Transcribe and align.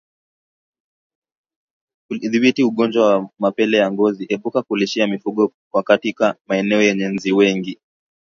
Kudhibiti 2.07 2.61
ugonjwa 2.69 3.03
wa 3.09 3.17
mapele 3.43 3.75
ya 3.83 3.87
ngozi 3.93 4.23
epuka 4.33 4.59
kulishia 4.65 5.07
mifugo 5.13 5.43
katika 5.89 6.25
maeneo 6.49 6.81
yenye 6.81 7.05
inzi 7.09 7.31
wengi 7.39 7.73